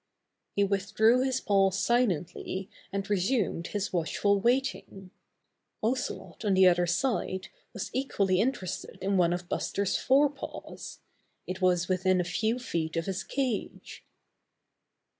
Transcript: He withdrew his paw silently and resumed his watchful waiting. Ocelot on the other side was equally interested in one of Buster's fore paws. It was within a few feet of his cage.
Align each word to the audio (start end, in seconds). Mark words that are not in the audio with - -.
He 0.55 0.63
withdrew 0.63 1.21
his 1.21 1.39
paw 1.39 1.69
silently 1.69 2.71
and 2.91 3.07
resumed 3.07 3.67
his 3.67 3.93
watchful 3.93 4.39
waiting. 4.39 5.11
Ocelot 5.83 6.43
on 6.43 6.55
the 6.55 6.67
other 6.67 6.87
side 6.87 7.49
was 7.71 7.91
equally 7.93 8.39
interested 8.41 8.97
in 8.99 9.15
one 9.17 9.31
of 9.31 9.47
Buster's 9.47 9.97
fore 9.99 10.31
paws. 10.31 11.01
It 11.45 11.61
was 11.61 11.87
within 11.87 12.19
a 12.19 12.23
few 12.23 12.57
feet 12.57 12.97
of 12.97 13.05
his 13.05 13.23
cage. 13.23 14.03